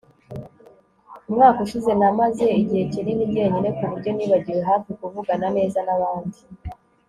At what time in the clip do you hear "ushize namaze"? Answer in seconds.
1.65-2.45